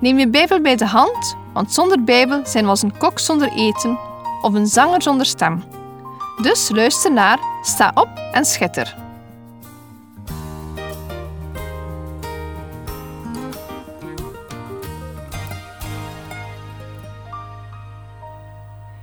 Neem 0.00 0.18
je 0.18 0.28
Bijbel 0.28 0.60
bij 0.60 0.76
de 0.76 0.86
hand, 0.86 1.36
want 1.52 1.72
zonder 1.72 2.04
Bijbel 2.04 2.46
zijn 2.46 2.64
we 2.64 2.70
als 2.70 2.82
een 2.82 2.96
kok 2.96 3.18
zonder 3.18 3.52
eten 3.52 3.98
of 4.42 4.54
een 4.54 4.66
zanger 4.66 5.02
zonder 5.02 5.26
stem. 5.26 5.62
Dus 6.42 6.70
luister 6.70 7.12
naar, 7.12 7.38
sta 7.62 7.90
op 7.94 8.08
en 8.32 8.44
schitter. 8.44 8.96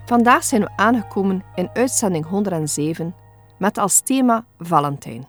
Vandaag 0.06 0.44
zijn 0.44 0.62
we 0.62 0.70
aangekomen 0.76 1.44
in 1.56 1.70
uitzending 1.74 2.26
107 2.26 3.16
met 3.58 3.78
als 3.78 4.00
thema 4.00 4.46
Valentijn. 4.60 5.28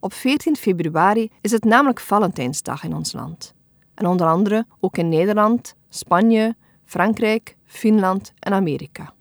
Op 0.00 0.12
14 0.12 0.56
februari 0.56 1.30
is 1.40 1.50
het 1.50 1.64
namelijk 1.64 2.00
Valentijnsdag 2.00 2.84
in 2.84 2.94
ons 2.94 3.12
land. 3.12 3.55
En 3.96 4.06
onder 4.06 4.26
andere 4.26 4.66
ook 4.80 4.96
in 4.96 5.08
Nederland, 5.08 5.74
Spanje, 5.88 6.56
Frankrijk, 6.84 7.56
Finland 7.64 8.32
en 8.38 8.52
Amerika. 8.52 9.12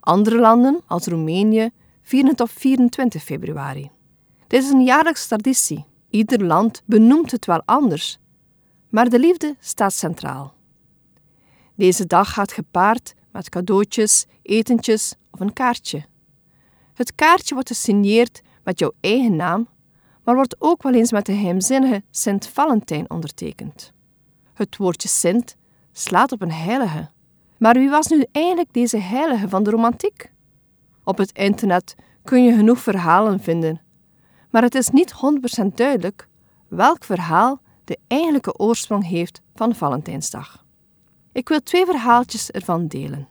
Andere 0.00 0.38
landen, 0.38 0.80
als 0.86 1.06
Roemenië, 1.06 1.70
vieren 2.02 2.30
het 2.30 2.40
op 2.40 2.50
24 2.50 3.22
februari. 3.22 3.90
Dit 4.46 4.62
is 4.62 4.70
een 4.70 4.84
jaarlijkse 4.84 5.28
traditie. 5.28 5.84
Ieder 6.10 6.44
land 6.44 6.82
benoemt 6.84 7.30
het 7.30 7.46
wel 7.46 7.62
anders, 7.64 8.18
maar 8.88 9.08
de 9.08 9.18
liefde 9.18 9.56
staat 9.58 9.92
centraal. 9.92 10.54
Deze 11.74 12.06
dag 12.06 12.32
gaat 12.32 12.52
gepaard 12.52 13.14
met 13.32 13.48
cadeautjes, 13.48 14.26
etentjes 14.42 15.14
of 15.30 15.40
een 15.40 15.52
kaartje. 15.52 16.04
Het 16.94 17.14
kaartje 17.14 17.54
wordt 17.54 17.68
gesigneerd 17.68 18.42
met 18.64 18.78
jouw 18.78 18.92
eigen 19.00 19.36
naam, 19.36 19.68
maar 20.24 20.34
wordt 20.34 20.56
ook 20.58 20.82
wel 20.82 20.94
eens 20.94 21.12
met 21.12 21.26
de 21.26 21.32
geheimzinnige 21.32 22.02
Sint 22.10 22.46
Valentijn 22.46 23.10
ondertekend. 23.10 23.93
Het 24.54 24.76
woordje 24.76 25.08
Sint 25.08 25.56
slaat 25.92 26.32
op 26.32 26.42
een 26.42 26.52
heilige. 26.52 27.10
Maar 27.56 27.74
wie 27.74 27.90
was 27.90 28.06
nu 28.06 28.24
eigenlijk 28.32 28.72
deze 28.72 28.98
heilige 28.98 29.48
van 29.48 29.62
de 29.62 29.70
romantiek? 29.70 30.32
Op 31.04 31.18
het 31.18 31.32
internet 31.32 31.94
kun 32.24 32.44
je 32.44 32.54
genoeg 32.54 32.78
verhalen 32.78 33.40
vinden, 33.40 33.80
maar 34.50 34.62
het 34.62 34.74
is 34.74 34.88
niet 34.88 35.14
100% 35.62 35.66
duidelijk 35.74 36.28
welk 36.68 37.04
verhaal 37.04 37.60
de 37.84 37.98
eigenlijke 38.06 38.58
oorsprong 38.58 39.06
heeft 39.06 39.40
van 39.54 39.74
Valentijnsdag. 39.74 40.64
Ik 41.32 41.48
wil 41.48 41.62
twee 41.62 41.84
verhaaltjes 41.84 42.50
ervan 42.50 42.86
delen. 42.86 43.28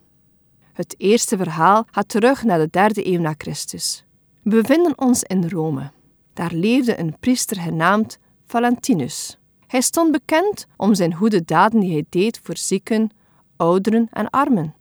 Het 0.72 0.94
eerste 0.98 1.36
verhaal 1.36 1.86
gaat 1.90 2.08
terug 2.08 2.42
naar 2.42 2.58
de 2.58 2.68
derde 2.70 3.06
eeuw 3.06 3.20
na 3.20 3.34
Christus. 3.38 4.04
We 4.42 4.50
bevinden 4.50 4.98
ons 4.98 5.22
in 5.22 5.48
Rome. 5.48 5.90
Daar 6.32 6.52
leefde 6.52 6.98
een 6.98 7.16
priester 7.20 7.56
genaamd 7.60 8.18
Valentinus. 8.46 9.38
Hij 9.74 9.82
stond 9.82 10.12
bekend 10.12 10.66
om 10.76 10.94
zijn 10.94 11.14
goede 11.14 11.44
daden 11.44 11.80
die 11.80 11.92
hij 11.92 12.04
deed 12.08 12.40
voor 12.42 12.56
zieken, 12.56 13.10
ouderen 13.56 14.08
en 14.10 14.30
armen. 14.30 14.74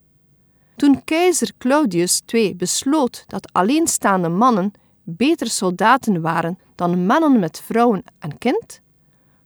Toen 0.75 1.03
keizer 1.03 1.51
Claudius 1.57 2.21
II 2.25 2.55
besloot 2.55 3.23
dat 3.27 3.53
alleenstaande 3.53 4.29
mannen 4.29 4.71
beter 5.03 5.47
soldaten 5.47 6.21
waren 6.21 6.59
dan 6.75 7.05
mannen 7.05 7.39
met 7.39 7.61
vrouwen 7.61 8.03
en 8.19 8.37
kind, 8.37 8.81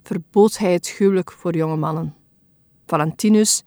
verbood 0.04 0.58
hij 0.58 0.74
het 0.74 0.88
huwelijk 0.90 1.32
voor 1.32 1.56
jonge 1.56 1.78
mannen. 1.78 2.16
Valentinus, 2.86 3.64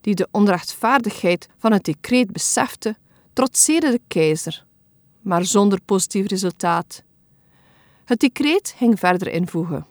die 0.00 0.14
de 0.14 0.28
onrechtvaardigheid 0.30 1.48
van 1.58 1.72
het 1.72 1.84
decreet 1.84 2.32
besefte, 2.32 2.96
trotseerde 3.32 3.90
de 3.90 4.00
keizer, 4.06 4.64
maar 5.20 5.44
zonder 5.44 5.80
positief 5.84 6.26
resultaat. 6.26 7.02
Het 8.04 8.20
decreet 8.20 8.74
ging 8.76 8.98
verder 8.98 9.28
invoegen. 9.32 9.86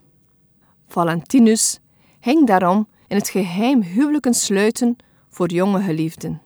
Valentinus 0.91 1.79
ging 2.19 2.47
daarom 2.47 2.87
in 3.07 3.15
het 3.15 3.29
geheim 3.29 3.81
huwelijken 3.81 4.33
sluiten 4.33 4.95
voor 5.29 5.49
jonge 5.49 5.81
geliefden. 5.81 6.41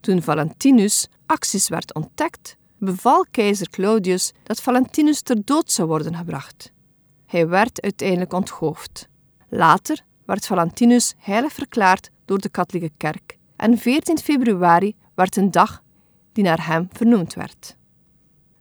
Toen 0.00 0.22
Valentinus 0.22 1.08
acties 1.26 1.68
werd 1.68 1.94
ontdekt, 1.94 2.56
beval 2.78 3.26
keizer 3.30 3.70
Claudius 3.70 4.32
dat 4.42 4.62
Valentinus 4.62 5.22
ter 5.22 5.44
dood 5.44 5.70
zou 5.70 5.88
worden 5.88 6.16
gebracht. 6.16 6.72
Hij 7.26 7.48
werd 7.48 7.82
uiteindelijk 7.82 8.32
onthoofd. 8.32 9.08
Later 9.48 10.04
werd 10.24 10.46
Valentinus 10.46 11.14
heilig 11.18 11.52
verklaard 11.52 12.10
door 12.24 12.38
de 12.38 12.48
katholieke 12.48 12.94
kerk 12.96 13.38
en 13.56 13.78
14 13.78 14.18
februari 14.18 14.94
werd 15.14 15.36
een 15.36 15.50
dag 15.50 15.82
die 16.32 16.44
naar 16.44 16.66
hem 16.66 16.88
vernoemd 16.92 17.34
werd. 17.34 17.76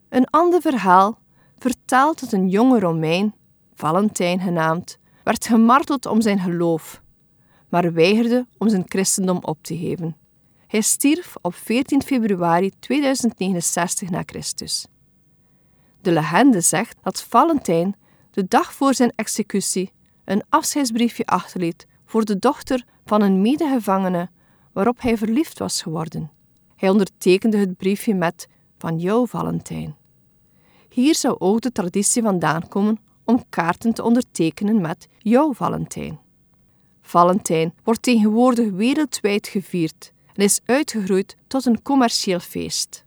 Een 0.09 0.29
ander 0.29 0.61
verhaal 0.61 1.19
vertelt 1.57 2.19
dat 2.19 2.31
een 2.31 2.49
jonge 2.49 2.79
Romein, 2.79 3.35
Valentijn 3.73 4.39
genaamd, 4.39 4.97
werd 5.23 5.45
gemarteld 5.45 6.05
om 6.05 6.21
zijn 6.21 6.39
geloof, 6.39 7.01
maar 7.69 7.93
weigerde 7.93 8.47
om 8.57 8.69
zijn 8.69 8.83
christendom 8.87 9.39
op 9.41 9.57
te 9.61 9.77
geven. 9.77 10.15
Hij 10.67 10.81
stierf 10.81 11.35
op 11.41 11.55
14 11.55 12.01
februari 12.01 12.71
2069 12.79 14.09
na 14.09 14.23
Christus. 14.25 14.87
De 16.01 16.11
legende 16.11 16.61
zegt 16.61 16.97
dat 17.01 17.21
Valentijn 17.21 17.95
de 18.31 18.47
dag 18.47 18.73
voor 18.73 18.93
zijn 18.93 19.13
executie 19.15 19.91
een 20.25 20.43
afscheidsbriefje 20.49 21.25
achterliet 21.25 21.87
voor 22.05 22.25
de 22.25 22.39
dochter 22.39 22.85
van 23.05 23.21
een 23.21 23.41
medegevangene 23.41 24.29
waarop 24.71 25.01
hij 25.01 25.17
verliefd 25.17 25.59
was 25.59 25.81
geworden. 25.81 26.31
Hij 26.75 26.89
ondertekende 26.89 27.57
het 27.57 27.77
briefje 27.77 28.13
met 28.13 28.47
van 28.77 28.99
jou 28.99 29.27
Valentijn. 29.27 29.95
Hier 30.89 31.15
zou 31.15 31.35
ook 31.39 31.61
de 31.61 31.71
traditie 31.71 32.21
vandaan 32.21 32.67
komen 32.67 32.99
om 33.25 33.43
kaarten 33.49 33.93
te 33.93 34.03
ondertekenen 34.03 34.81
met 34.81 35.07
jouw 35.17 35.53
Valentijn. 35.53 36.19
Valentijn 37.01 37.73
wordt 37.83 38.01
tegenwoordig 38.01 38.71
wereldwijd 38.71 39.47
gevierd 39.47 40.11
en 40.33 40.43
is 40.43 40.59
uitgegroeid 40.65 41.37
tot 41.47 41.65
een 41.65 41.81
commercieel 41.81 42.39
feest. 42.39 43.05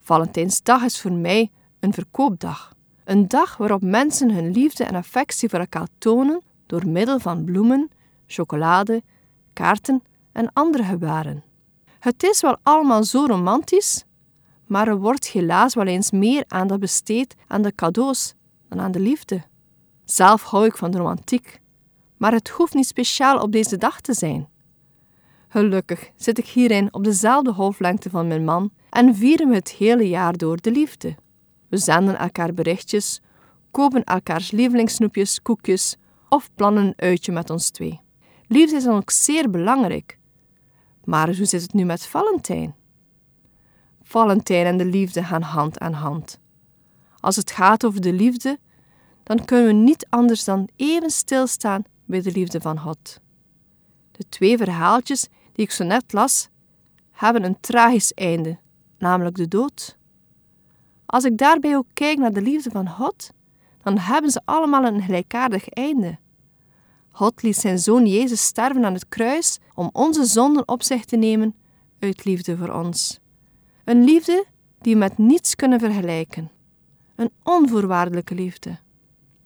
Valentijnsdag 0.00 0.82
is 0.82 1.00
voor 1.00 1.12
mij 1.12 1.50
een 1.80 1.92
verkoopdag. 1.92 2.72
Een 3.04 3.28
dag 3.28 3.56
waarop 3.56 3.82
mensen 3.82 4.30
hun 4.30 4.50
liefde 4.50 4.84
en 4.84 4.94
affectie 4.94 5.48
voor 5.48 5.58
elkaar 5.58 5.88
tonen 5.98 6.42
door 6.66 6.88
middel 6.88 7.18
van 7.18 7.44
bloemen, 7.44 7.90
chocolade, 8.26 9.02
kaarten 9.52 10.02
en 10.32 10.50
andere 10.52 10.84
gebaren. 10.84 11.44
Het 11.98 12.22
is 12.22 12.40
wel 12.40 12.56
allemaal 12.62 13.04
zo 13.04 13.24
romantisch, 13.26 14.04
maar 14.66 14.88
er 14.88 14.98
wordt 14.98 15.26
helaas 15.26 15.74
wel 15.74 15.86
eens 15.86 16.10
meer 16.10 16.44
aandacht 16.48 16.80
besteed 16.80 17.34
aan 17.46 17.62
de 17.62 17.74
cadeaus 17.74 18.34
dan 18.68 18.80
aan 18.80 18.92
de 18.92 19.00
liefde. 19.00 19.42
Zelf 20.04 20.42
hou 20.42 20.66
ik 20.66 20.76
van 20.76 20.90
de 20.90 20.98
romantiek, 20.98 21.60
maar 22.16 22.32
het 22.32 22.48
hoeft 22.48 22.74
niet 22.74 22.86
speciaal 22.86 23.40
op 23.40 23.52
deze 23.52 23.76
dag 23.76 24.00
te 24.00 24.14
zijn. 24.14 24.48
Gelukkig 25.48 26.10
zit 26.16 26.38
ik 26.38 26.46
hierin 26.46 26.94
op 26.94 27.04
dezelfde 27.04 27.52
golflengte 27.52 28.10
van 28.10 28.26
mijn 28.26 28.44
man 28.44 28.70
en 28.90 29.14
vieren 29.14 29.48
we 29.48 29.54
het 29.54 29.70
hele 29.70 30.08
jaar 30.08 30.36
door 30.36 30.60
de 30.60 30.70
liefde. 30.70 31.14
We 31.68 31.76
zenden 31.76 32.18
elkaar 32.18 32.54
berichtjes, 32.54 33.20
kopen 33.70 34.04
elkaars 34.04 34.50
lievelingssnoepjes, 34.50 35.42
koekjes 35.42 35.96
of 36.28 36.50
plannen 36.54 36.84
een 36.84 36.94
uitje 36.96 37.32
met 37.32 37.50
ons 37.50 37.70
twee. 37.70 38.00
Liefde 38.46 38.76
is 38.76 38.84
dan 38.84 38.96
ook 38.96 39.10
zeer 39.10 39.50
belangrijk. 39.50 40.18
Maar 41.04 41.36
hoe 41.36 41.44
zit 41.44 41.62
het 41.62 41.72
nu 41.72 41.84
met 41.84 42.06
Valentijn? 42.06 42.74
Valentijn 44.02 44.66
en 44.66 44.76
de 44.76 44.84
liefde 44.84 45.24
gaan 45.24 45.42
hand 45.42 45.78
aan 45.78 45.92
hand. 45.92 46.40
Als 47.20 47.36
het 47.36 47.50
gaat 47.50 47.84
over 47.84 48.00
de 48.00 48.12
liefde, 48.12 48.58
dan 49.24 49.44
kunnen 49.44 49.66
we 49.66 49.72
niet 49.72 50.06
anders 50.10 50.44
dan 50.44 50.68
even 50.76 51.10
stilstaan 51.10 51.84
bij 52.04 52.22
de 52.22 52.32
liefde 52.32 52.60
van 52.60 52.78
God. 52.78 53.20
De 54.12 54.24
twee 54.28 54.56
verhaaltjes 54.56 55.28
die 55.52 55.64
ik 55.64 55.70
zo 55.70 55.84
net 55.84 56.12
las, 56.12 56.48
hebben 57.10 57.44
een 57.44 57.60
tragisch 57.60 58.12
einde, 58.12 58.58
namelijk 58.98 59.36
de 59.36 59.48
dood. 59.48 59.96
Als 61.06 61.24
ik 61.24 61.38
daarbij 61.38 61.76
ook 61.76 61.86
kijk 61.92 62.18
naar 62.18 62.32
de 62.32 62.42
liefde 62.42 62.70
van 62.70 62.88
God, 62.88 63.30
dan 63.82 63.98
hebben 63.98 64.30
ze 64.30 64.40
allemaal 64.44 64.84
een 64.84 65.02
gelijkaardig 65.02 65.68
einde. 65.68 66.18
God 67.10 67.42
liet 67.42 67.56
zijn 67.56 67.78
zoon 67.78 68.06
Jezus 68.06 68.44
sterven 68.44 68.84
aan 68.84 68.94
het 68.94 69.08
kruis 69.08 69.58
om 69.74 69.90
onze 69.92 70.24
zonden 70.24 70.68
op 70.68 70.82
zich 70.82 71.04
te 71.04 71.16
nemen 71.16 71.54
uit 71.98 72.24
liefde 72.24 72.56
voor 72.56 72.68
ons. 72.68 73.20
Een 73.84 74.04
liefde 74.04 74.44
die 74.80 74.92
we 74.92 74.98
met 74.98 75.18
niets 75.18 75.54
kunnen 75.54 75.80
vergelijken. 75.80 76.50
Een 77.16 77.30
onvoorwaardelijke 77.42 78.34
liefde. 78.34 78.78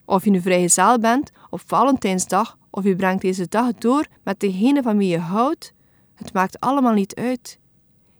Of 0.08 0.24
je 0.24 0.30
nu 0.30 0.40
vrijgezel 0.40 0.98
bent 0.98 1.30
op 1.50 1.60
Valentijnsdag 1.66 2.58
of 2.70 2.84
je 2.84 2.96
brengt 2.96 3.22
deze 3.22 3.48
dag 3.48 3.74
door 3.74 4.06
met 4.22 4.40
degene 4.40 4.82
van 4.82 4.96
wie 4.96 5.08
je 5.08 5.18
houdt, 5.18 5.72
het 6.14 6.32
maakt 6.32 6.60
allemaal 6.60 6.92
niet 6.92 7.14
uit. 7.14 7.58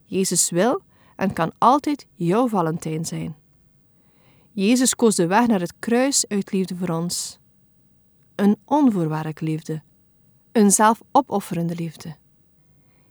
Jezus 0.05 0.51
wil 0.51 0.83
en 1.17 1.33
kan 1.33 1.53
altijd 1.59 2.07
jouw 2.15 2.49
Valentijn 2.49 3.05
zijn. 3.05 3.37
Jezus 4.53 4.95
koos 4.95 5.15
de 5.15 5.27
weg 5.27 5.47
naar 5.47 5.61
het 5.61 5.73
kruis 5.79 6.27
uit 6.27 6.53
liefde 6.53 6.77
voor 6.77 6.89
ons. 6.89 7.39
Een 8.35 8.57
onvoorwaardelijke 8.65 9.45
liefde, 9.45 9.83
een 10.53 10.71
zelfopofferende 10.71 11.75
liefde. 11.75 12.17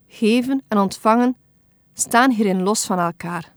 Geven 0.08 0.64
en 0.68 0.78
ontvangen 0.78 1.38
staan 1.94 2.32
hierin 2.32 2.64
los 2.64 2.86
van 2.86 3.00
elkaar. 3.00 3.54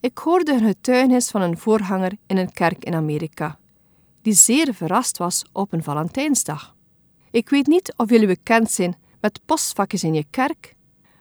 Ik 0.00 0.18
hoorde 0.18 0.52
een 0.52 0.66
getuigenis 0.66 1.30
van 1.30 1.40
een 1.40 1.58
voorganger 1.58 2.12
in 2.26 2.36
een 2.36 2.52
kerk 2.52 2.84
in 2.84 2.94
Amerika, 2.94 3.58
die 4.22 4.32
zeer 4.32 4.74
verrast 4.74 5.18
was 5.18 5.44
op 5.52 5.72
een 5.72 5.82
Valentijnsdag. 5.82 6.76
Ik 7.30 7.48
weet 7.48 7.66
niet 7.66 7.94
of 7.96 8.10
jullie 8.10 8.26
bekend 8.26 8.70
zijn 8.70 8.96
met 9.20 9.40
postvakjes 9.46 10.04
in 10.04 10.14
je 10.14 10.24
kerk, 10.30 10.74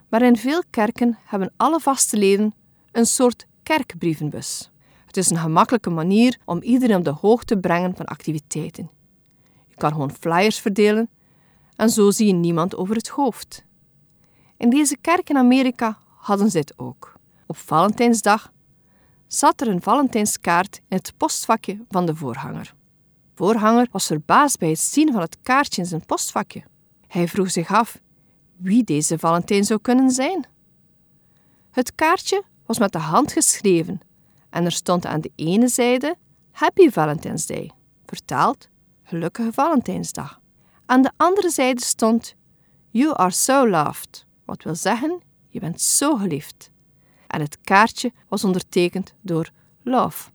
maar 0.09 0.21
in 0.21 0.37
veel 0.37 0.61
kerken 0.69 1.17
hebben 1.23 1.53
alle 1.57 1.79
vaste 1.79 2.17
leden 2.17 2.53
een 2.91 3.05
soort 3.05 3.47
kerkbrievenbus. 3.63 4.71
Het 5.05 5.17
is 5.17 5.29
een 5.29 5.37
gemakkelijke 5.37 5.89
manier 5.89 6.37
om 6.45 6.61
iedereen 6.61 6.97
op 6.97 7.03
de 7.03 7.15
hoogte 7.21 7.53
te 7.53 7.59
brengen 7.59 7.95
van 7.95 8.05
activiteiten. 8.05 8.89
Je 9.67 9.75
kan 9.75 9.91
gewoon 9.91 10.11
flyers 10.11 10.59
verdelen 10.59 11.09
en 11.75 11.89
zo 11.89 12.11
zie 12.11 12.27
je 12.27 12.33
niemand 12.33 12.75
over 12.75 12.95
het 12.95 13.07
hoofd. 13.07 13.65
In 14.57 14.69
deze 14.69 14.97
kerk 15.01 15.29
in 15.29 15.37
Amerika 15.37 15.97
hadden 16.17 16.51
ze 16.51 16.57
dit 16.57 16.73
ook. 16.79 17.13
Op 17.47 17.57
Valentijnsdag 17.57 18.51
zat 19.27 19.61
er 19.61 19.67
een 19.67 19.81
Valentijnskaart 19.81 20.81
in 20.87 20.97
het 20.97 21.13
postvakje 21.17 21.83
van 21.89 22.05
de 22.05 22.15
voorganger. 22.15 22.73
De 23.33 23.47
voorganger 23.47 23.87
was 23.91 24.05
verbaasd 24.05 24.59
bij 24.59 24.69
het 24.69 24.79
zien 24.79 25.11
van 25.11 25.21
het 25.21 25.37
kaartje 25.41 25.81
in 25.81 25.87
zijn 25.87 26.05
postvakje. 26.05 26.63
Hij 27.07 27.27
vroeg 27.27 27.51
zich 27.51 27.73
af 27.73 27.99
wie 28.57 28.83
deze 28.83 29.19
Valentijn 29.19 29.63
zou 29.63 29.79
kunnen 29.81 30.11
zijn. 30.11 30.45
Het 31.71 31.95
kaartje 31.95 32.43
was 32.65 32.79
met 32.79 32.91
de 32.91 32.97
hand 32.97 33.31
geschreven 33.31 34.01
en 34.49 34.65
er 34.65 34.71
stond 34.71 35.05
aan 35.05 35.21
de 35.21 35.31
ene 35.35 35.67
zijde 35.67 36.15
Happy 36.51 36.89
Valentine's 36.89 37.45
Day, 37.45 37.71
vertaald 38.05 38.69
Gelukkige 39.03 39.53
Valentijnsdag. 39.53 40.39
Aan 40.85 41.01
de 41.01 41.11
andere 41.17 41.49
zijde 41.49 41.81
stond 41.81 42.35
You 42.89 43.13
are 43.17 43.31
so 43.31 43.69
loved, 43.69 44.25
wat 44.45 44.63
wil 44.63 44.75
zeggen 44.75 45.21
je 45.47 45.59
bent 45.59 45.81
zo 45.81 46.15
geliefd. 46.15 46.71
En 47.27 47.41
het 47.41 47.57
kaartje 47.61 48.11
was 48.27 48.43
ondertekend 48.43 49.13
door 49.21 49.51
Love, 49.81 50.29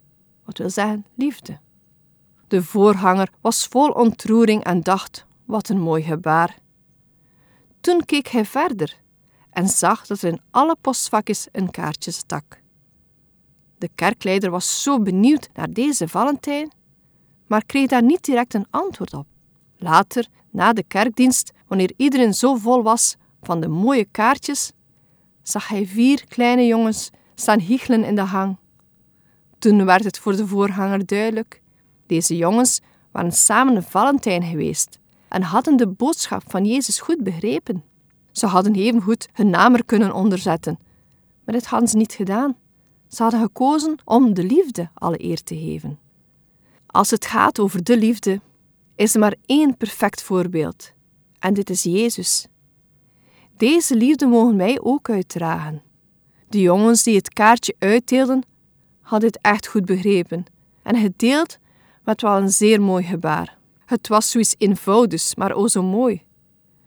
wat 0.44 0.58
wil 0.58 0.70
zeggen 0.70 1.06
liefde. 1.14 1.58
De 2.48 2.62
voorganger 2.62 3.28
was 3.40 3.66
vol 3.66 3.90
ontroering 3.90 4.64
en 4.64 4.80
dacht: 4.80 5.26
wat 5.44 5.68
een 5.68 5.80
mooi 5.80 6.02
gebaar. 6.02 6.58
Toen 7.80 8.04
keek 8.04 8.28
hij 8.28 8.44
verder 8.44 8.96
en 9.50 9.68
zag 9.68 10.06
dat 10.06 10.22
er 10.22 10.28
in 10.28 10.40
alle 10.50 10.76
postvakjes 10.80 11.48
een 11.52 11.70
kaartje 11.70 12.10
stak. 12.10 12.60
De 13.78 13.88
kerkleider 13.94 14.50
was 14.50 14.82
zo 14.82 15.00
benieuwd 15.00 15.48
naar 15.54 15.70
deze 15.70 16.08
Valentijn, 16.08 16.72
maar 17.46 17.64
kreeg 17.64 17.88
daar 17.88 18.02
niet 18.02 18.24
direct 18.24 18.54
een 18.54 18.66
antwoord 18.70 19.14
op. 19.14 19.26
Later, 19.76 20.26
na 20.50 20.72
de 20.72 20.82
kerkdienst, 20.82 21.52
wanneer 21.66 21.92
iedereen 21.96 22.34
zo 22.34 22.54
vol 22.54 22.82
was 22.82 23.16
van 23.42 23.60
de 23.60 23.68
mooie 23.68 24.04
kaartjes, 24.04 24.72
zag 25.42 25.68
hij 25.68 25.86
vier 25.86 26.24
kleine 26.28 26.66
jongens 26.66 27.10
staan 27.34 27.60
hiechelen 27.60 28.04
in 28.04 28.14
de 28.14 28.20
hang. 28.20 28.56
Toen 29.58 29.84
werd 29.84 30.04
het 30.04 30.18
voor 30.18 30.36
de 30.36 30.46
voorganger 30.46 31.06
duidelijk. 31.06 31.62
Deze 32.06 32.36
jongens 32.36 32.80
waren 33.10 33.32
samen 33.32 33.76
een 33.76 33.82
Valentijn 33.82 34.42
geweest 34.42 34.98
en 35.28 35.42
hadden 35.42 35.76
de 35.76 35.86
boodschap 35.86 36.42
van 36.46 36.64
Jezus 36.64 37.00
goed 37.00 37.22
begrepen. 37.22 37.84
Ze 38.32 38.46
hadden 38.46 38.74
evengoed 38.74 39.28
hun 39.32 39.50
naam 39.50 39.74
er 39.74 39.84
kunnen 39.84 40.12
onderzetten, 40.14 40.78
maar 41.44 41.54
dit 41.54 41.66
hadden 41.66 41.88
ze 41.88 41.96
niet 41.96 42.12
gedaan. 42.12 42.56
Ze 43.08 43.22
hadden 43.22 43.40
gekozen 43.40 43.96
om 44.04 44.34
de 44.34 44.44
liefde 44.44 44.90
alle 44.94 45.24
eer 45.24 45.42
te 45.42 45.56
geven. 45.56 45.98
Als 46.86 47.10
het 47.10 47.26
gaat 47.26 47.58
over 47.58 47.82
de 47.82 47.98
liefde, 47.98 48.40
is 48.94 49.14
er 49.14 49.20
maar 49.20 49.34
één 49.46 49.76
perfect 49.76 50.22
voorbeeld, 50.22 50.92
en 51.38 51.54
dit 51.54 51.70
is 51.70 51.82
Jezus. 51.82 52.46
Deze 53.56 53.96
liefde 53.96 54.26
mogen 54.26 54.56
wij 54.56 54.80
ook 54.80 55.10
uitdragen. 55.10 55.82
De 56.48 56.60
jongens 56.60 57.02
die 57.02 57.16
het 57.16 57.32
kaartje 57.32 57.74
uitdeelden, 57.78 58.42
hadden 59.00 59.28
het 59.28 59.38
echt 59.42 59.66
goed 59.66 59.84
begrepen 59.84 60.44
en 60.82 60.96
gedeeld 60.96 61.58
met 62.06 62.20
wel 62.20 62.36
een 62.36 62.50
zeer 62.50 62.80
mooi 62.80 63.04
gebaar. 63.04 63.58
Het 63.84 64.08
was 64.08 64.30
zoiets 64.30 64.54
eenvoudigs, 64.58 65.34
maar 65.34 65.52
o 65.52 65.68
zo 65.68 65.82
mooi. 65.82 66.22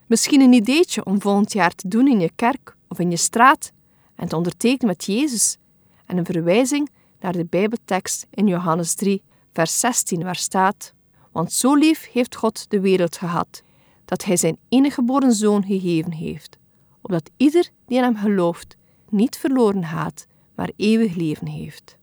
Misschien 0.08 0.42
een 0.42 0.54
ideetje 0.54 1.06
om 1.06 1.22
volgend 1.22 1.54
jaar 1.54 1.76
te 1.76 1.88
doen 1.88 2.08
in 2.08 2.20
je 2.20 2.32
kerk 2.36 2.76
of 2.88 3.00
in 3.00 3.10
je 3.10 3.18
straat 3.18 3.72
en 4.16 4.28
te 4.28 4.36
ondertekenen 4.36 4.88
met 4.88 5.06
Jezus 5.06 5.58
en 6.06 6.18
een 6.18 6.26
verwijzing 6.26 6.90
naar 7.20 7.32
de 7.32 7.46
Bijbeltekst 7.46 8.28
in 8.30 8.48
Johannes 8.48 8.94
3, 8.94 9.24
vers 9.54 9.80
16, 9.80 10.24
waar 10.24 10.36
staat: 10.36 10.94
Want 11.32 11.52
zo 11.52 11.76
lief 11.76 12.10
heeft 12.12 12.36
God 12.36 12.70
de 12.70 12.80
wereld 12.80 13.18
gehad, 13.18 13.64
dat 14.06 14.24
Hij 14.24 14.38
zijn 14.38 14.60
enige 14.70 14.94
geboren 14.94 15.34
zoon 15.34 15.64
gegeven 15.64 16.12
heeft, 16.12 16.58
opdat 17.02 17.30
ieder 17.38 17.70
die 17.86 17.98
in 17.98 18.04
Hem 18.04 18.16
gelooft 18.16 18.76
niet 19.10 19.38
verloren 19.38 19.86
gaat, 19.86 20.28
maar 20.56 20.72
eeuwig 20.76 21.16
leven 21.16 21.48
heeft. 21.48 21.99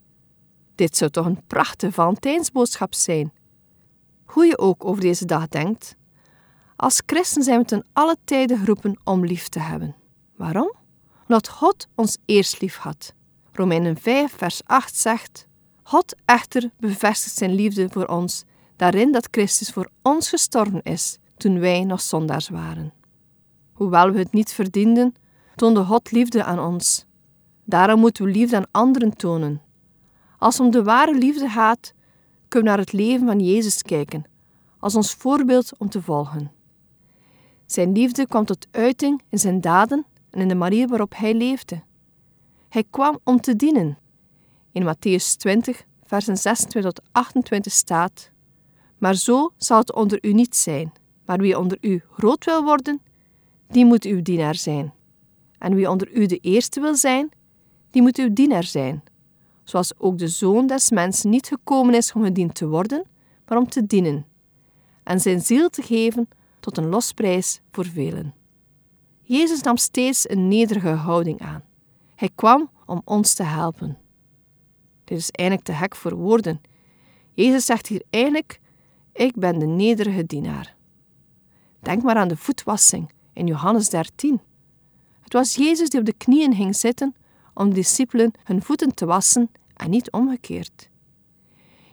Dit 0.76 0.96
zou 0.96 1.10
toch 1.10 1.26
een 1.26 1.46
prachtige 1.46 1.92
Valentijnsboodschap 1.92 2.94
zijn. 2.94 3.32
Hoe 4.24 4.46
je 4.46 4.58
ook 4.58 4.84
over 4.84 5.00
deze 5.00 5.24
dag 5.24 5.48
denkt, 5.48 5.96
als 6.76 7.02
christen 7.06 7.42
zijn 7.42 7.58
we 7.58 7.64
ten 7.64 7.86
alle 7.92 8.16
tijden 8.24 8.58
geroepen 8.58 9.00
om 9.04 9.24
lief 9.24 9.48
te 9.48 9.58
hebben. 9.58 9.96
Waarom? 10.36 10.74
Omdat 11.28 11.48
God 11.48 11.88
ons 11.94 12.18
eerst 12.24 12.60
lief 12.60 12.76
had. 12.76 13.14
Romeinen 13.52 13.96
5, 13.96 14.32
vers 14.32 14.60
8 14.64 14.96
zegt: 14.96 15.46
God 15.82 16.14
echter 16.24 16.70
bevestigt 16.78 17.36
zijn 17.36 17.54
liefde 17.54 17.88
voor 17.90 18.06
ons, 18.06 18.44
daarin 18.76 19.12
dat 19.12 19.28
Christus 19.30 19.70
voor 19.70 19.90
ons 20.02 20.28
gestorven 20.28 20.82
is 20.82 21.18
toen 21.36 21.58
wij 21.58 21.84
nog 21.84 22.00
zondaars 22.00 22.48
waren. 22.48 22.92
Hoewel 23.72 24.10
we 24.10 24.18
het 24.18 24.32
niet 24.32 24.52
verdienden, 24.52 25.14
toonde 25.54 25.84
God 25.84 26.10
liefde 26.10 26.44
aan 26.44 26.58
ons. 26.58 27.04
Daarom 27.64 28.00
moeten 28.00 28.24
we 28.24 28.30
liefde 28.30 28.56
aan 28.56 28.70
anderen 28.70 29.16
tonen. 29.16 29.60
Als 30.38 30.60
om 30.60 30.70
de 30.70 30.82
ware 30.82 31.14
liefde 31.14 31.48
gaat, 31.48 31.94
kunnen 32.48 32.72
we 32.72 32.76
naar 32.76 32.86
het 32.86 32.92
leven 32.92 33.26
van 33.26 33.40
Jezus 33.40 33.82
kijken, 33.82 34.24
als 34.78 34.94
ons 34.94 35.14
voorbeeld 35.14 35.78
om 35.78 35.88
te 35.88 36.02
volgen. 36.02 36.50
Zijn 37.66 37.92
liefde 37.92 38.26
kwam 38.26 38.44
tot 38.44 38.66
uiting 38.70 39.22
in 39.28 39.38
zijn 39.38 39.60
daden 39.60 40.06
en 40.30 40.40
in 40.40 40.48
de 40.48 40.54
manier 40.54 40.88
waarop 40.88 41.12
hij 41.16 41.34
leefde. 41.34 41.82
Hij 42.68 42.84
kwam 42.90 43.18
om 43.24 43.40
te 43.40 43.56
dienen. 43.56 43.98
In 44.72 44.82
Matthäus 44.82 45.36
20, 45.36 45.84
versen 46.04 46.36
26 46.36 46.92
tot 46.92 47.08
28 47.12 47.72
staat: 47.72 48.30
Maar 48.98 49.14
zo 49.14 49.52
zal 49.56 49.78
het 49.78 49.94
onder 49.94 50.18
u 50.24 50.32
niet 50.32 50.56
zijn, 50.56 50.92
maar 51.24 51.38
wie 51.38 51.58
onder 51.58 51.78
u 51.80 52.02
groot 52.12 52.44
wil 52.44 52.64
worden, 52.64 53.02
die 53.68 53.84
moet 53.84 54.04
uw 54.04 54.22
dienaar 54.22 54.54
zijn. 54.54 54.94
En 55.58 55.74
wie 55.74 55.90
onder 55.90 56.12
u 56.12 56.26
de 56.26 56.38
eerste 56.38 56.80
wil 56.80 56.94
zijn, 56.94 57.30
die 57.90 58.02
moet 58.02 58.18
uw 58.18 58.32
dienaar 58.32 58.64
zijn. 58.64 59.02
Zoals 59.66 59.98
ook 59.98 60.18
de 60.18 60.28
zoon 60.28 60.66
des 60.66 60.90
mensen 60.90 61.30
niet 61.30 61.46
gekomen 61.46 61.94
is 61.94 62.12
om 62.12 62.22
gediend 62.22 62.54
te 62.54 62.68
worden, 62.68 63.04
maar 63.46 63.58
om 63.58 63.68
te 63.68 63.86
dienen. 63.86 64.26
En 65.02 65.20
zijn 65.20 65.40
ziel 65.40 65.68
te 65.68 65.82
geven 65.82 66.28
tot 66.60 66.76
een 66.76 66.88
losprijs 66.88 67.60
voor 67.70 67.86
velen. 67.86 68.34
Jezus 69.22 69.62
nam 69.62 69.76
steeds 69.76 70.30
een 70.30 70.48
nederige 70.48 70.88
houding 70.88 71.40
aan. 71.40 71.64
Hij 72.14 72.30
kwam 72.34 72.70
om 72.84 73.02
ons 73.04 73.34
te 73.34 73.42
helpen. 73.42 73.98
Dit 75.04 75.18
is 75.18 75.30
eigenlijk 75.30 75.68
te 75.68 75.74
hek 75.74 75.96
voor 75.96 76.14
woorden. 76.14 76.60
Jezus 77.32 77.64
zegt 77.64 77.86
hier 77.86 78.02
eigenlijk: 78.10 78.60
Ik 79.12 79.34
ben 79.34 79.58
de 79.58 79.66
nederige 79.66 80.26
dienaar. 80.26 80.76
Denk 81.80 82.02
maar 82.02 82.16
aan 82.16 82.28
de 82.28 82.36
voetwassing 82.36 83.12
in 83.32 83.46
Johannes 83.46 83.88
13. 83.88 84.40
Het 85.20 85.32
was 85.32 85.54
Jezus 85.54 85.88
die 85.88 86.00
op 86.00 86.06
de 86.06 86.12
knieën 86.12 86.54
ging 86.54 86.76
zitten 86.76 87.14
om 87.56 87.68
de 87.68 87.74
discipelen 87.74 88.32
hun 88.44 88.62
voeten 88.62 88.94
te 88.94 89.06
wassen 89.06 89.50
en 89.76 89.90
niet 89.90 90.10
omgekeerd. 90.10 90.88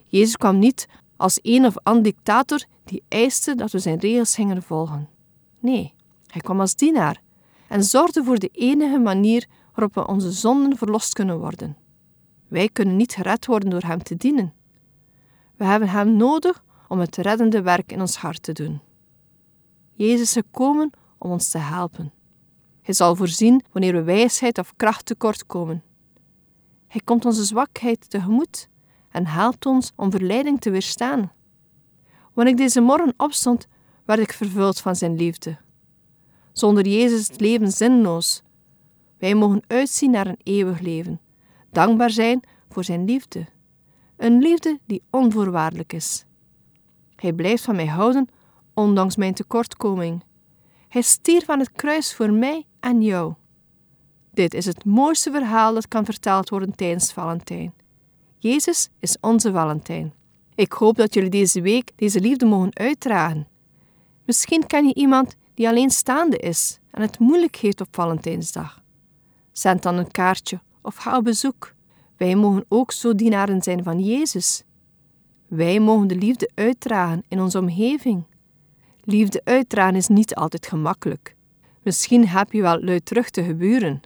Jezus 0.05 0.37
kwam 0.37 0.59
niet 0.59 0.87
als 1.15 1.39
een 1.41 1.65
of 1.65 1.77
ander 1.83 2.03
dictator 2.03 2.63
die 2.83 3.03
eiste 3.07 3.55
dat 3.55 3.71
we 3.71 3.79
zijn 3.79 3.99
regels 3.99 4.35
gingen 4.35 4.63
volgen. 4.63 5.09
Nee, 5.59 5.93
hij 6.27 6.41
kwam 6.41 6.59
als 6.59 6.75
dienaar 6.75 7.21
en 7.67 7.83
zorgde 7.83 8.23
voor 8.23 8.39
de 8.39 8.49
enige 8.53 8.97
manier 8.99 9.47
waarop 9.73 9.93
we 9.93 10.07
onze 10.07 10.31
zonden 10.31 10.77
verlost 10.77 11.13
kunnen 11.13 11.39
worden. 11.39 11.77
Wij 12.47 12.69
kunnen 12.69 12.95
niet 12.95 13.13
gered 13.13 13.45
worden 13.45 13.69
door 13.69 13.81
Hem 13.81 14.03
te 14.03 14.15
dienen. 14.15 14.53
We 15.55 15.65
hebben 15.65 15.89
Hem 15.89 16.17
nodig 16.17 16.63
om 16.87 16.99
het 16.99 17.15
reddende 17.15 17.61
werk 17.61 17.91
in 17.91 18.01
ons 18.01 18.15
hart 18.15 18.43
te 18.43 18.51
doen. 18.51 18.81
Jezus 19.93 20.21
is 20.21 20.33
gekomen 20.33 20.89
om 21.17 21.31
ons 21.31 21.49
te 21.49 21.57
helpen. 21.57 22.11
Hij 22.83 22.93
zal 22.93 23.15
voorzien 23.15 23.63
wanneer 23.71 23.93
we 23.93 24.03
wijsheid 24.03 24.57
of 24.57 24.73
kracht 24.75 25.05
tekort 25.05 25.45
komen. 25.45 25.83
Hij 26.87 27.01
komt 27.03 27.25
onze 27.25 27.43
zwakheid 27.43 28.09
tegemoet 28.09 28.69
en 29.11 29.25
helpt 29.25 29.65
ons 29.65 29.91
om 29.95 30.11
verleiding 30.11 30.61
te 30.61 30.69
weerstaan, 30.69 31.31
Wanneer 32.33 32.53
ik 32.53 32.59
deze 32.59 32.81
morgen 32.81 33.13
opstond, 33.17 33.67
werd 34.05 34.19
ik 34.19 34.33
vervuld 34.33 34.79
van 34.79 34.95
zijn 34.95 35.15
liefde. 35.15 35.57
Zonder 36.51 36.87
Jezus 36.87 37.19
is 37.19 37.27
het 37.27 37.39
leven 37.39 37.71
zinloos. 37.71 38.41
Wij 39.17 39.35
mogen 39.35 39.63
uitzien 39.67 40.11
naar 40.11 40.27
een 40.27 40.39
eeuwig 40.43 40.79
leven, 40.79 41.21
dankbaar 41.71 42.09
zijn 42.09 42.43
voor 42.69 42.83
zijn 42.83 43.05
liefde. 43.05 43.45
Een 44.17 44.37
liefde 44.39 44.79
die 44.85 45.03
onvoorwaardelijk 45.09 45.93
is. 45.93 46.25
Hij 47.15 47.33
blijft 47.33 47.63
van 47.63 47.75
mij 47.75 47.87
houden, 47.87 48.27
ondanks 48.73 49.15
mijn 49.15 49.33
tekortkoming. 49.33 50.23
Hij 50.87 51.01
stierf 51.01 51.49
aan 51.49 51.59
het 51.59 51.71
kruis 51.71 52.15
voor 52.15 52.31
mij 52.31 52.65
en 52.83 53.01
jou. 53.01 53.33
Dit 54.33 54.53
is 54.53 54.65
het 54.65 54.85
mooiste 54.85 55.31
verhaal 55.31 55.73
dat 55.73 55.87
kan 55.87 56.05
verteld 56.05 56.49
worden 56.49 56.75
tijdens 56.75 57.13
Valentijn. 57.13 57.73
Jezus 58.37 58.89
is 58.99 59.17
onze 59.21 59.51
Valentijn. 59.51 60.13
Ik 60.55 60.71
hoop 60.71 60.95
dat 60.95 61.13
jullie 61.13 61.29
deze 61.29 61.61
week 61.61 61.91
deze 61.95 62.19
liefde 62.19 62.45
mogen 62.45 62.75
uitdragen. 62.75 63.47
Misschien 64.25 64.67
ken 64.67 64.85
je 64.85 64.93
iemand 64.93 65.35
die 65.53 65.67
alleenstaande 65.67 66.37
is 66.37 66.79
en 66.91 67.01
het 67.01 67.19
moeilijk 67.19 67.55
heeft 67.55 67.81
op 67.81 67.87
Valentijnsdag. 67.91 68.81
Zend 69.51 69.83
dan 69.83 69.97
een 69.97 70.11
kaartje 70.11 70.59
of 70.81 70.95
ga 70.95 71.17
op 71.17 71.23
bezoek. 71.23 71.73
Wij 72.17 72.35
mogen 72.35 72.65
ook 72.67 72.91
zo 72.91 73.15
dienaren 73.15 73.61
zijn 73.61 73.83
van 73.83 73.99
Jezus. 73.99 74.63
Wij 75.47 75.79
mogen 75.79 76.07
de 76.07 76.15
liefde 76.15 76.49
uitdragen 76.53 77.23
in 77.27 77.41
onze 77.41 77.59
omgeving. 77.59 78.23
Liefde 79.03 79.41
uitdragen 79.43 79.95
is 79.95 80.07
niet 80.07 80.35
altijd 80.35 80.67
gemakkelijk. 80.67 81.35
Misschien 81.83 82.27
heb 82.27 82.51
je 82.51 82.61
wel 82.61 82.83
luidruchtige 82.83 83.55
buren, 83.55 84.01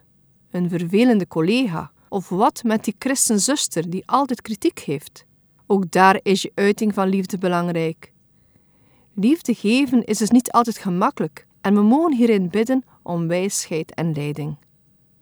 een 0.50 0.68
vervelende 0.68 1.26
collega 1.26 1.90
of 2.08 2.28
wat 2.28 2.62
met 2.64 2.84
die 2.84 2.94
christenzuster 2.98 3.90
die 3.90 4.02
altijd 4.06 4.42
kritiek 4.42 4.78
heeft. 4.78 5.24
Ook 5.66 5.90
daar 5.90 6.20
is 6.22 6.42
je 6.42 6.52
uiting 6.54 6.94
van 6.94 7.08
liefde 7.08 7.38
belangrijk. 7.38 8.12
Liefde 9.14 9.54
geven 9.54 10.04
is 10.04 10.18
dus 10.18 10.30
niet 10.30 10.50
altijd 10.52 10.78
gemakkelijk 10.78 11.46
en 11.60 11.74
we 11.74 11.82
mogen 11.82 12.12
hierin 12.12 12.48
bidden 12.48 12.84
om 13.02 13.28
wijsheid 13.28 13.94
en 13.94 14.12
leiding. 14.12 14.56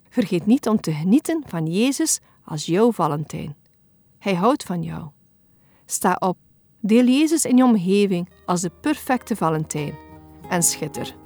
Vergeet 0.08 0.46
niet 0.46 0.68
om 0.68 0.80
te 0.80 0.92
genieten 0.92 1.42
van 1.46 1.66
Jezus 1.66 2.20
als 2.44 2.66
jouw 2.66 2.92
Valentijn. 2.92 3.56
Hij 4.18 4.34
houdt 4.34 4.64
van 4.64 4.82
jou. 4.82 5.08
Sta 5.86 6.16
op, 6.18 6.36
deel 6.80 7.04
Jezus 7.04 7.44
in 7.44 7.56
je 7.56 7.64
omgeving 7.64 8.28
als 8.46 8.60
de 8.60 8.70
perfecte 8.80 9.36
Valentijn 9.36 9.94
en 10.48 10.62
schitter. 10.62 11.25